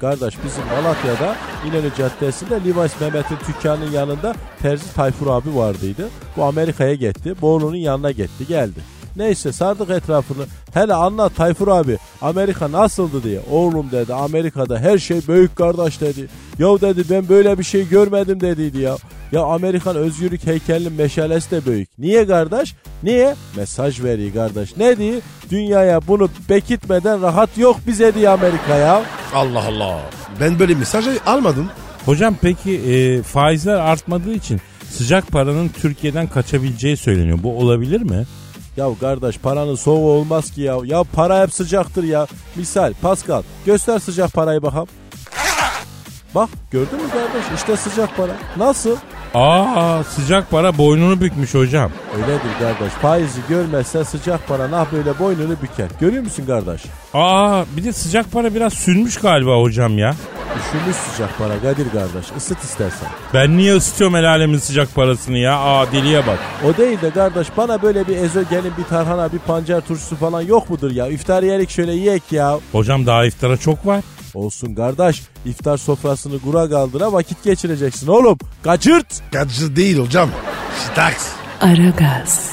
[0.00, 1.36] Kardeş bizim Malatya'da
[1.68, 6.08] İnönü Caddesi'nde Levi's Mehmet'in dükkanının yanında Terzi Tayfur abi vardıydı.
[6.36, 7.34] Bu Amerika'ya gitti.
[7.40, 8.80] Bu onun yanına gitti geldi.
[9.16, 10.44] Neyse sardık etrafını.
[10.74, 13.40] Hele anlat Tayfur abi Amerika nasıldı diye.
[13.50, 16.28] Oğlum dedi Amerika'da her şey büyük kardeş dedi.
[16.58, 18.96] Ya dedi ben böyle bir şey görmedim dediydi ya.
[19.32, 21.88] Ya Amerikan özgürlük heykelinin meşalesi de büyük.
[21.98, 22.74] Niye kardeş?
[23.02, 23.34] Niye?
[23.56, 24.76] Mesaj veriyor kardeş.
[24.76, 25.20] Ne diyor?
[25.50, 29.02] Dünyaya bunu bekitmeden rahat yok bize diye Amerika ya.
[29.34, 30.00] Allah Allah.
[30.40, 31.68] Ben böyle mesaj almadım.
[32.06, 37.38] Hocam peki e, faizler artmadığı için sıcak paranın Türkiye'den kaçabileceği söyleniyor.
[37.42, 38.24] Bu olabilir mi?
[38.76, 40.76] Ya kardeş paranın soğuğu olmaz ki ya.
[40.84, 42.26] Ya para hep sıcaktır ya.
[42.56, 44.88] Misal Pascal göster sıcak parayı bakalım.
[46.34, 48.32] Bak gördün mü kardeş işte sıcak para.
[48.56, 48.96] Nasıl?
[49.34, 51.90] Aa sıcak para boynunu bükmüş hocam.
[52.16, 52.92] Öyledir kardeş.
[52.92, 55.88] Faizi görmezsen sıcak para nah böyle boynunu büker.
[56.00, 56.82] Görüyor musun kardeş?
[57.14, 60.14] Aa bir de sıcak para biraz sünmüş galiba hocam ya.
[60.58, 62.26] Üşümüş sıcak para Kadir kardeş.
[62.36, 63.08] Isıt istersen.
[63.34, 65.58] Ben niye ısıtıyorum el alemin sıcak parasını ya?
[65.58, 66.38] Aa deliye bak.
[66.64, 70.70] O değil de kardeş bana böyle bir ezogelin bir tarhana bir pancar turşusu falan yok
[70.70, 71.06] mudur ya?
[71.08, 72.58] İftar yerik şöyle yiyek ya.
[72.72, 74.00] Hocam daha iftara çok var.
[74.34, 75.22] Olsun kardeş.
[75.46, 78.38] İftar sofrasını kura kaldıra vakit geçireceksin oğlum.
[78.64, 79.06] Kaçırt.
[79.32, 80.30] Kaçı değil hocam.
[80.92, 81.26] Staks.
[81.60, 82.50] Aragaz,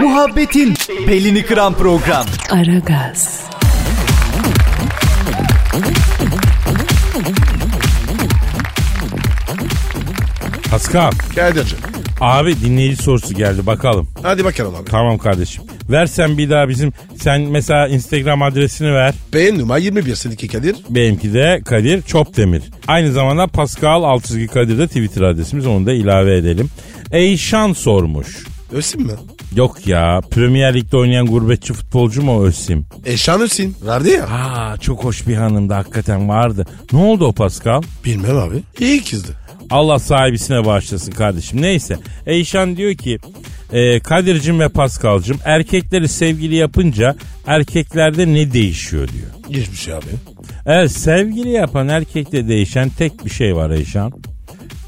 [0.00, 0.74] Muhabbetin
[1.08, 2.26] belini kıran program.
[2.50, 3.40] Aragaz,
[10.70, 11.10] Pascal.
[11.34, 11.78] Kadir'cim.
[12.20, 14.08] Abi dinleyici sorusu geldi bakalım.
[14.22, 14.90] Hadi bakalım abi.
[14.90, 15.64] Tamam kardeşim.
[15.90, 19.14] Versen bir daha bizim sen mesela Instagram adresini ver.
[19.32, 20.76] Beğen numara 21 seninki Kadir.
[20.90, 22.62] Benimki de Kadir Çopdemir.
[22.88, 26.68] Aynı zamanda Pascal Altçizgi Kadir de Twitter adresimiz onu da ilave edelim.
[27.12, 28.44] Eyşan sormuş.
[28.72, 29.12] Ösim mi?
[29.54, 32.86] Yok ya Premier Lig'de oynayan gurbetçi futbolcu mu o Özsim?
[33.04, 33.74] Eşan Ösim.
[33.82, 34.24] Vardı ya.
[34.26, 36.66] Aa çok hoş bir hanımdı hakikaten vardı.
[36.92, 37.82] Ne oldu o Pascal?
[38.04, 38.62] Bilmem abi.
[38.80, 39.32] İyi kızdı.
[39.70, 41.62] Allah sahibisine bağışlasın kardeşim.
[41.62, 41.96] Neyse.
[42.26, 43.18] Eyşan diyor ki
[43.72, 49.60] e, Kadir'cim ve Pascal'cım erkekleri sevgili yapınca erkeklerde ne değişiyor diyor.
[49.60, 50.04] Hiçbir şey abi.
[50.66, 54.12] Evet sevgili yapan erkekte değişen tek bir şey var Eyşan.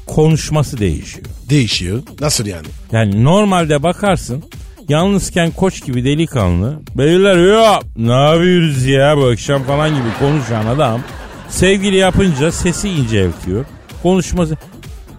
[0.07, 1.25] Konuşması değişiyor.
[1.49, 2.03] Değişiyor.
[2.19, 2.67] Nasıl yani?
[2.91, 4.43] Yani normalde bakarsın
[4.89, 11.01] yalnızken koç gibi delikanlı beyler ya ne yapıyoruz ya bu akşam falan gibi konuşan adam
[11.49, 13.65] sevgili yapınca sesi inceltiyor.
[14.03, 14.57] Konuşması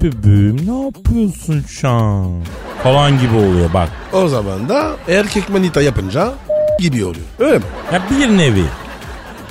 [0.02, 2.42] bebeğim ne yapıyorsun şu an
[2.82, 3.88] falan gibi oluyor bak.
[4.12, 6.32] O zaman da erkek manita yapınca
[6.80, 7.26] gibi oluyor.
[7.38, 7.64] Öyle mi?
[7.92, 8.64] Ya bir nevi.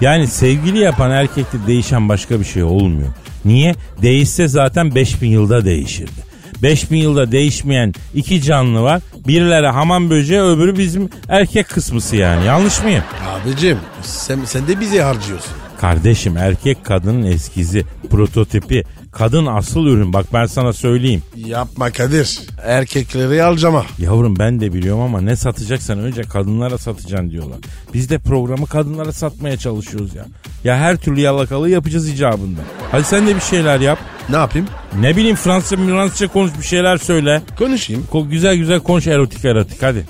[0.02, 3.10] Yani sevgili yapan erkekte değişen başka bir şey olmuyor.
[3.46, 3.76] Niye?
[4.02, 6.30] Değişse zaten 5000 yılda değişirdi.
[6.64, 9.02] 5000 yılda değişmeyen iki canlı var.
[9.28, 12.46] Birileri hamam böceği öbürü bizim erkek kısmısı yani.
[12.46, 13.04] Yanlış mıyım?
[13.30, 15.52] Abicim sen, sen de bizi harcıyorsun.
[15.82, 20.14] Kardeşim erkek kadının eskizi, prototipi, kadın asıl ürün.
[20.14, 21.24] Bak ben sana söyleyeyim.
[21.36, 22.40] Yapma Kadir.
[22.64, 23.86] Erkekleri alcama.
[24.00, 27.58] Yavrum ben de biliyorum ama ne satacaksan önce kadınlara satacaksın diyorlar.
[27.94, 30.26] Biz de programı kadınlara satmaya çalışıyoruz ya.
[30.64, 32.62] Ya her türlü yalakalığı yapacağız icabında.
[32.92, 34.00] Hadi sen de bir şeyler yap.
[34.30, 34.68] Ne yapayım?
[35.00, 37.42] Ne bileyim Fransızca Fransızca konuş bir şeyler söyle.
[37.58, 38.06] Konuşayım.
[38.12, 40.06] Ko- güzel güzel konuş erotik erotik hadi.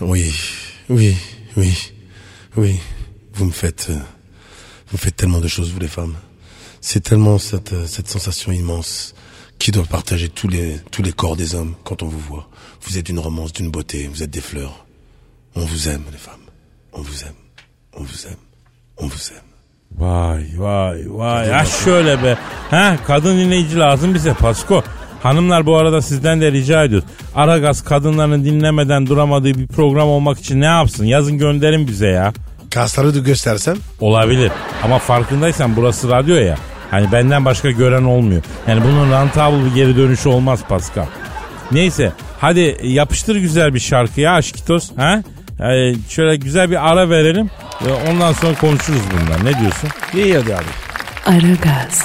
[0.00, 0.30] Oui,
[0.90, 1.14] oui,
[1.56, 1.72] oui,
[2.56, 2.80] oui.
[3.34, 6.14] Vous me faites, vous me faites tellement de choses, vous les femmes.
[6.88, 9.12] C'est tellement cette, euh, cette sensation immense
[9.58, 12.48] qui doit partager tous les, tous les corps des hommes quand on vous voit.
[12.82, 14.86] Vous êtes d'une romance, d'une beauté, vous êtes des fleurs.
[15.56, 16.46] On vous aime, les femmes.
[16.92, 17.40] On vous aime.
[17.92, 18.42] On vous aime.
[18.98, 19.48] On vous aime.
[19.98, 21.50] Vay vay vay.
[21.50, 22.38] Ha şöyle be.
[22.70, 24.82] Ha kadın dinleyici lazım bize Pasko.
[25.22, 27.08] Hanımlar bu arada sizden de rica ediyoruz.
[27.34, 31.04] Aragaz kadınların dinlemeden duramadığı bir program olmak için ne yapsın?
[31.04, 32.32] Yazın gönderin bize ya.
[32.70, 34.52] Kasları da göstersem Olabilir.
[34.82, 36.56] Ama farkındaysan burası radyo ya.
[36.90, 38.42] Hani benden başka gören olmuyor.
[38.68, 41.06] Yani bunun rentable bir geri dönüşü olmaz Pascal.
[41.72, 44.90] Neyse hadi yapıştır güzel bir şarkı ya Aşkitos.
[44.96, 45.22] Ha?
[45.60, 47.50] Ee, şöyle güzel bir ara verelim.
[47.86, 49.44] Ee, Ondan sonra konuşuruz bundan.
[49.44, 49.88] Ne diyorsun?
[50.14, 50.64] iyi hadi abi.
[51.26, 52.02] Aragaz,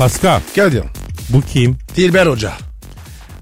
[0.00, 0.90] Pascal Gel diyorum.
[1.28, 1.76] bu kim?
[1.96, 2.52] Dilber Hoca.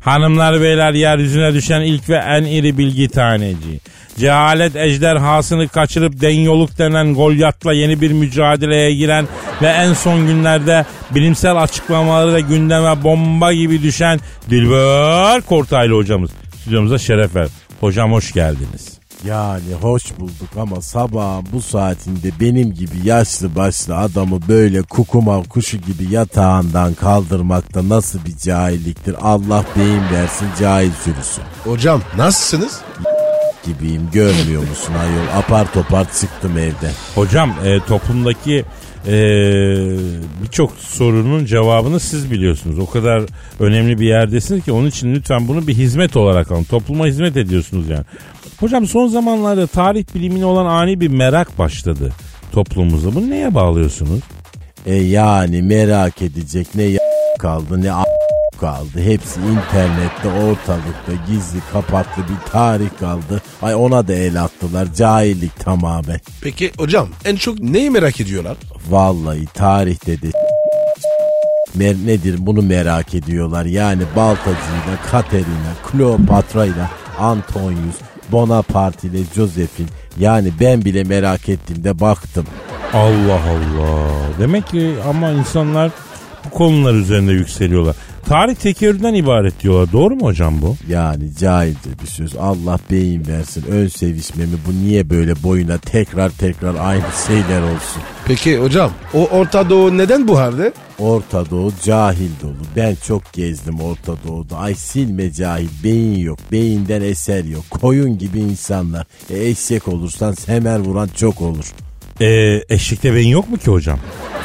[0.01, 3.81] Hanımlar beyler yeryüzüne düşen ilk ve en iri bilgi taneci.
[4.19, 9.29] Cehalet ejderhasını kaçırıp denyoluk denen Golyat'la yeni bir mücadeleye giren
[9.63, 16.31] ve en son günlerde bilimsel açıklamaları da gündeme bomba gibi düşen Dilber Kortaylı hocamız.
[16.61, 17.49] Stüdyomuza şeref ver.
[17.81, 18.98] Hocam hoş geldiniz.
[19.25, 25.77] Yani hoş bulduk ama sabahın bu saatinde benim gibi yaşlı başlı adamı böyle kukuma kuşu
[25.77, 32.81] gibi yatağından kaldırmakta nasıl bir cahilliktir Allah beyin versin cahil sürüsü Hocam nasılsınız?
[33.67, 36.93] gibiyim görmüyor musun ayol apar topar çıktım evden.
[37.15, 38.65] Hocam e, toplumdaki
[39.07, 39.13] e,
[40.43, 42.79] birçok sorunun cevabını siz biliyorsunuz.
[42.79, 43.23] O kadar
[43.61, 46.65] önemli bir yerdesiniz ki onun için lütfen bunu bir hizmet olarak alın.
[46.65, 48.05] Topluma hizmet ediyorsunuz yani.
[48.61, 52.13] Hocam son zamanlarda tarih bilimine olan ani bir merak başladı
[52.53, 53.15] toplumumuzda.
[53.15, 54.21] Bunu neye bağlıyorsunuz?
[54.87, 56.99] E yani merak edecek ne ya
[57.39, 58.05] kaldı ne a-
[58.61, 59.01] kaldı.
[59.03, 63.43] Hepsi internette ortalıkta gizli kapaklı bir tarih kaldı.
[63.63, 66.21] Ay ona da el attılar cahillik tamamen.
[66.43, 68.57] Peki hocam en çok neyi merak ediyorlar?
[68.89, 70.27] Vallahi tarihte de
[71.75, 73.65] mer nedir bunu merak ediyorlar.
[73.65, 76.91] Yani Baltacı'yla, Katerina, Kleopatra'yla,
[77.21, 77.97] Antonius,
[78.33, 79.87] Bonaparte ile Josephine.
[80.19, 82.45] Yani ben bile merak ettiğimde baktım.
[82.93, 84.09] Allah Allah.
[84.39, 85.91] Demek ki ama insanlar
[86.45, 87.97] bu konular üzerinde yükseliyorlar.
[88.27, 89.93] Tarih tekerrürden ibaret diyorlar.
[89.93, 90.77] Doğru mu hocam bu?
[90.89, 92.37] Yani cahilce bir söz.
[92.37, 93.65] Allah beyin versin.
[93.71, 98.03] Ön sevişmemi bu niye böyle boyuna tekrar tekrar aynı şeyler olsun.
[98.27, 100.73] Peki hocam o Orta Doğu neden bu halde?
[100.99, 102.57] Orta Doğu cahil dolu.
[102.77, 104.57] Ben çok gezdim Orta Doğu'da.
[104.57, 105.69] Ay silme cahil.
[105.85, 106.39] Beyin yok.
[106.53, 107.65] Beyinden eser yok.
[107.71, 109.07] Koyun gibi insanlar.
[109.31, 111.73] E, eşek olursan semer vuran çok olur.
[112.21, 113.99] Ee, eşlikte beyin yok mu ki hocam?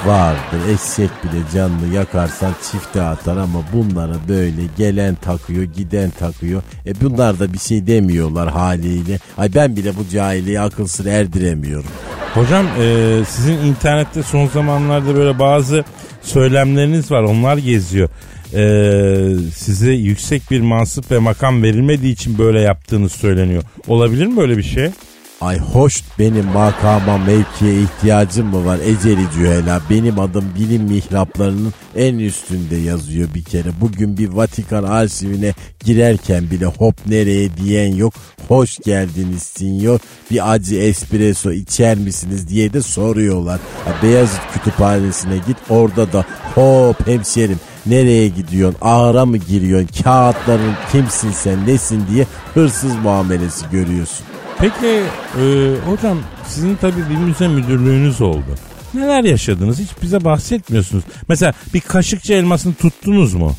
[0.05, 0.59] Vardır.
[0.67, 6.61] Eşek bile canlı yakarsan çifte atar ama bunlara böyle gelen takıyor giden takıyor.
[6.85, 9.19] E bunlar da bir şey demiyorlar haliyle.
[9.37, 11.89] Ay ben bile bu cahiliye akıl sır erdiremiyorum.
[12.33, 15.83] Hocam e, sizin internette son zamanlarda böyle bazı
[16.21, 17.23] söylemleriniz var.
[17.23, 18.09] Onlar geziyor.
[18.53, 18.63] E,
[19.55, 23.63] size yüksek bir mansıp ve makam verilmediği için böyle yaptığınız söyleniyor.
[23.87, 24.89] Olabilir mi böyle bir şey?
[25.41, 32.19] Ay hoş benim makama mevkiye ihtiyacım mı var eceli cühela benim adım bilim mihraplarının en
[32.19, 33.69] üstünde yazıyor bir kere.
[33.81, 35.53] Bugün bir Vatikan arşivine
[35.85, 38.13] girerken bile hop nereye diyen yok.
[38.47, 39.99] Hoş geldiniz sinyor.
[40.31, 43.59] Bir acı espresso içer misiniz diye de soruyorlar.
[43.85, 48.79] Ha, Beyazıt kütüphanesine git orada da hop hemşerim nereye gidiyorsun?
[48.81, 50.03] Ağıra mı giriyorsun?
[50.03, 54.25] Kağıtların kimsin sen nesin diye hırsız muamelesi görüyorsun.
[54.59, 55.03] Peki
[55.41, 58.55] e, hocam sizin tabii bir müze müdürlüğünüz oldu.
[58.93, 61.03] Neler yaşadınız hiç bize bahsetmiyorsunuz.
[61.29, 63.55] Mesela bir kaşıkçı elmasını tuttunuz mu?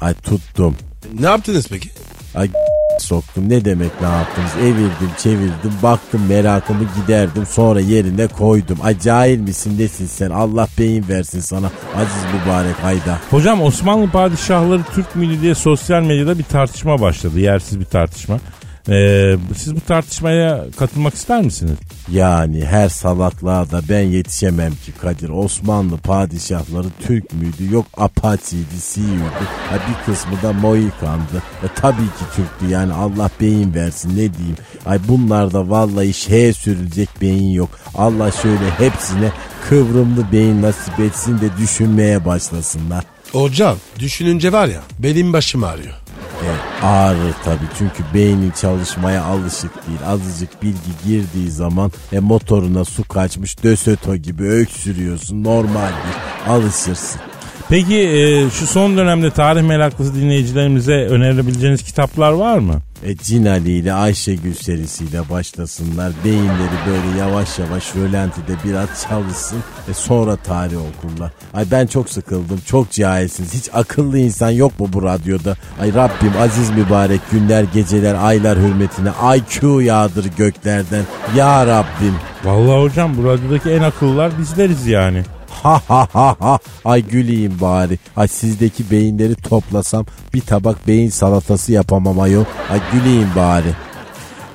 [0.00, 0.76] Ay tuttum.
[1.20, 1.88] Ne yaptınız peki?
[2.34, 2.50] Ay
[3.00, 8.78] soktum ne demek ne yaptınız evirdim çevirdim baktım merakımı giderdim sonra yerine koydum.
[8.82, 13.18] Ay cahil misin nesin sen Allah beyin versin sana aziz mübarek hayda.
[13.30, 17.40] Hocam Osmanlı padişahları Türk müydü diye sosyal medyada bir tartışma başladı.
[17.40, 18.38] Yersiz bir tartışma.
[18.88, 21.76] Ee, siz bu tartışmaya katılmak ister misiniz?
[22.10, 25.28] Yani her salaklığa da ben yetişemem ki Kadir.
[25.28, 27.74] Osmanlı padişahları Türk müydü?
[27.74, 29.44] Yok Apache'ydi, Siyu'ydu.
[29.70, 31.42] Ha bir kısmı da Mohikan'dı.
[31.62, 34.56] E tabii ki Türktü yani Allah beyin versin ne diyeyim.
[34.86, 37.70] Ay bunlarda vallahi şeye sürülecek beyin yok.
[37.94, 39.32] Allah şöyle hepsine
[39.68, 43.04] kıvrımlı beyin nasip etsin de düşünmeye başlasınlar.
[43.32, 46.01] Hocam düşününce var ya benim başım ağrıyor.
[46.42, 49.98] E, ağrır tabii çünkü beynin çalışmaya alışık değil.
[50.06, 55.44] Azıcık bilgi girdiği zaman e, motoruna su kaçmış dösöto gibi öksürüyorsun.
[55.44, 56.16] Normaldir
[56.48, 57.20] alışırsın.
[57.68, 62.74] Peki e, şu son dönemde tarih meraklısı dinleyicilerimize önerebileceğiniz kitaplar var mı?
[63.06, 66.12] E, Cinali ile Ayşegül serisiyle başlasınlar.
[66.24, 69.58] Beyinleri böyle yavaş yavaş rölantide biraz çalışsın.
[69.90, 71.32] E, sonra tarih okurlar.
[71.54, 72.60] Ay ben çok sıkıldım.
[72.66, 73.54] Çok cahilsiniz.
[73.54, 75.56] Hiç akıllı insan yok mu bu radyoda?
[75.80, 81.02] Ay Rabbim aziz mübarek günler geceler aylar hürmetine IQ yağdır göklerden.
[81.36, 82.14] Ya Rabbim.
[82.44, 85.22] Vallahi hocam bu radyodaki en akıllılar bizleriz yani.
[85.62, 86.58] Ha ha ha ha.
[86.84, 87.98] Ay güleyim bari.
[88.16, 92.44] Ay sizdeki beyinleri toplasam bir tabak beyin salatası yapamam ayol.
[92.70, 93.74] Ay güleyim bari.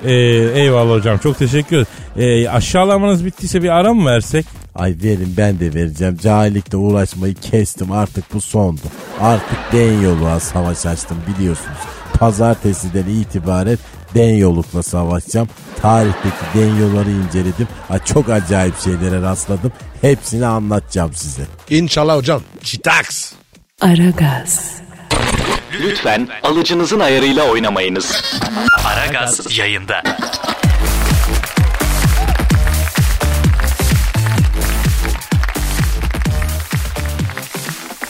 [0.04, 0.12] Ee,
[0.62, 1.86] eyvallah hocam çok teşekkür ederim.
[2.16, 4.46] Ee, aşağılamanız bittiyse bir ara mı versek?
[4.74, 6.16] Ay verin ben de vereceğim.
[6.22, 8.80] Cahillikle uğraşmayı kestim artık bu sondu.
[9.20, 11.78] Artık den yoluğa savaş açtım biliyorsunuz.
[12.18, 13.78] Pazartesiden itibaren
[14.14, 15.48] den yolukla savaşacağım.
[15.82, 17.68] Tarihteki den yolları inceledim.
[17.90, 19.72] Ay çok acayip şeylere rastladım.
[20.00, 21.42] Hepsini anlatacağım size.
[21.70, 22.42] İnşallah hocam.
[22.62, 23.32] Çitaks.
[23.80, 24.72] Aragaz,
[25.80, 28.22] Lütfen alıcınızın ayarıyla oynamayınız.
[28.84, 30.02] Aragaz yayında.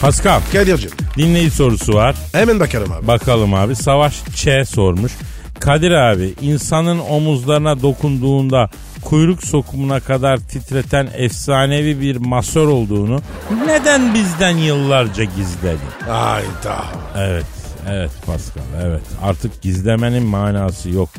[0.01, 0.91] Pascal Kadir'cim.
[1.17, 2.15] dinleyici sorusu var.
[2.31, 3.07] Hemen bakalım abi.
[3.07, 3.75] Bakalım abi.
[3.75, 5.11] Savaş Ç sormuş.
[5.59, 8.69] Kadir abi insanın omuzlarına dokunduğunda
[9.01, 13.21] kuyruk sokumuna kadar titreten efsanevi bir masör olduğunu
[13.65, 15.79] neden bizden yıllarca gizledin?
[16.07, 16.83] Hayda.
[17.17, 17.45] Evet,
[17.89, 19.01] evet Pascal, evet.
[19.23, 21.09] Artık gizlemenin manası yok.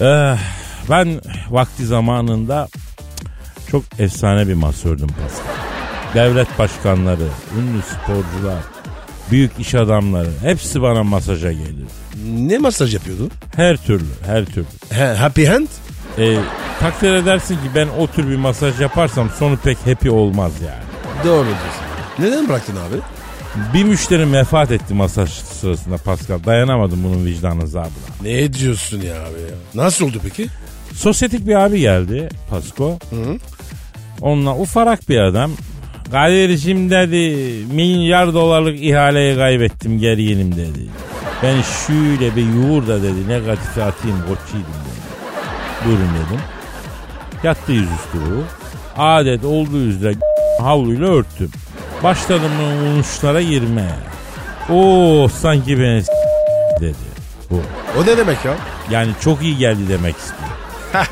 [0.00, 0.38] Eh,
[0.90, 2.68] ben vakti zamanında
[3.70, 5.52] çok efsane bir masördüm Pascal.
[6.14, 7.28] Devlet başkanları,
[7.58, 8.62] ünlü sporcular,
[9.32, 11.84] büyük iş adamları hepsi bana masaja gelirdi.
[12.36, 13.30] Ne masaj yapıyordun?
[13.56, 14.66] Her türlü, her türlü.
[14.90, 15.66] He, happy hand?
[16.18, 16.36] E,
[16.80, 20.82] takdir edersin ki ben o tür bir masaj yaparsam sonu pek happy olmaz yani.
[21.24, 21.82] Doğru diyorsun.
[22.18, 22.96] Neden bıraktın abi?
[23.74, 26.44] Bir müşterim vefat etti masaj sırasında Pascal.
[26.44, 27.90] Dayanamadım bunun vicdan azabına.
[28.22, 29.56] Ne diyorsun ya abi ya?
[29.74, 30.46] Nasıl oldu peki?
[30.94, 32.98] Sosyetik bir abi geldi Pasko.
[34.20, 35.52] Onunla ufarak bir adam.
[36.12, 37.36] Kadir'cim dedi
[37.74, 40.86] milyar dolarlık ihaleyi kaybettim geriyenim dedi.
[41.42, 45.02] Ben şöyle bir yoğur da dedi negatifi atayım koççuydum dedi.
[45.86, 46.40] Buyurun dedim.
[47.42, 48.44] Yattı yüzüstü bu.
[49.02, 50.14] Adet olduğu üzere
[50.60, 51.50] havluyla örttüm.
[52.02, 52.52] Başladım
[53.00, 53.94] uçlara girmeye.
[54.70, 56.02] Oo sanki beni
[56.80, 56.96] dedi.
[57.50, 57.60] Bu.
[57.98, 58.54] O ne demek ya?
[58.90, 60.50] Yani çok iyi geldi demek istiyor.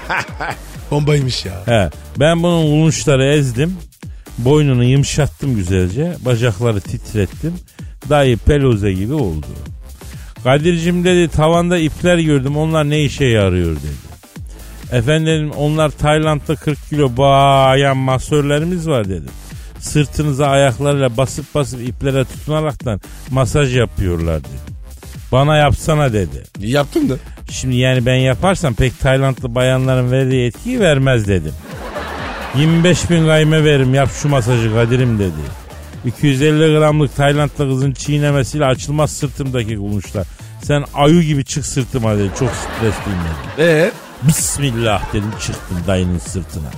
[0.90, 1.52] Bombaymış ya.
[1.66, 3.76] He, ben bunun ulunçları ezdim.
[4.44, 6.14] Boynunu yumuşattım güzelce.
[6.24, 7.54] Bacakları titrettim.
[8.08, 9.46] Dayı peloze gibi oldu.
[10.44, 14.10] Kadir'cim dedi tavanda ipler gördüm onlar ne işe yarıyor dedi.
[14.92, 19.26] Efendim onlar Tayland'da 40 kilo bayan masörlerimiz var dedi.
[19.78, 23.00] Sırtınıza ayaklarıyla basıp basıp iplere tutunaraktan
[23.30, 24.80] masaj yapıyorlar dedi.
[25.32, 26.42] Bana yapsana dedi.
[26.58, 27.14] Yaptın da.
[27.50, 31.52] Şimdi yani ben yaparsam pek Taylandlı bayanların verdiği etkiyi vermez dedim.
[32.58, 35.32] 25 bin gayme veririm yap şu masajı Kadir'im dedi.
[36.04, 40.26] 250 gramlık Taylandlı kızın çiğnemesiyle açılmaz sırtımdaki kulunçlar.
[40.62, 42.30] Sen ayu gibi çık sırtıma dedi.
[42.38, 43.62] Çok stresliyim dedi.
[43.62, 43.92] Ee?
[44.22, 46.70] Bismillah dedim çıktım dayının sırtına.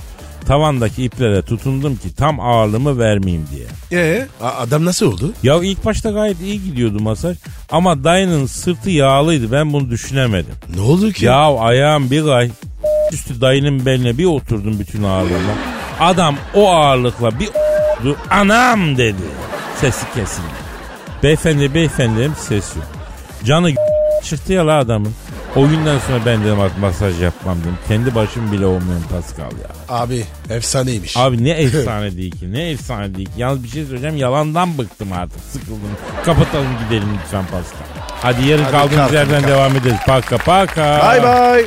[0.47, 3.67] Tavandaki iplere tutundum ki tam ağırlığımı vermeyeyim diye.
[4.03, 4.27] Ee?
[4.41, 5.33] Adam nasıl oldu?
[5.43, 7.37] Ya ilk başta gayet iyi gidiyordu masaj.
[7.71, 10.55] Ama dayının sırtı yağlıydı ben bunu düşünemedim.
[10.75, 11.25] Ne oldu ki?
[11.25, 12.51] Ya ayağım bir gay
[13.13, 15.55] üstü dayının beline bir oturdum bütün ağırlığıyla.
[16.01, 19.23] Adam o ağırlıkla bir o**du, anam dedi.
[19.81, 20.47] Sesi kesildi.
[21.23, 22.85] Beyefendi beyefendi dedim ses yok.
[23.45, 23.71] Canı
[24.25, 25.15] çıktı ya la adamın.
[25.57, 27.79] O günden sonra ben dedim artık masaj yapmam dedim.
[27.89, 29.97] Kendi başım bile olmuyorum Pascal ya.
[29.97, 31.17] Abi efsaneymiş.
[31.17, 33.33] Abi ne efsane değil ki ne efsane değil ki.
[33.37, 35.91] Yalnız bir şey söyleyeceğim yalandan bıktım artık sıkıldım.
[36.25, 37.87] Kapatalım gidelim lütfen Pascal.
[38.23, 39.51] Hadi yarın Hadi kaldığımız kalk, yerden kalk.
[39.51, 39.97] devam ederiz.
[40.07, 41.13] Paka paka.
[41.13, 41.67] Bye bye.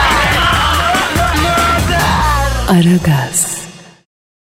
[2.71, 3.60] Aragaz.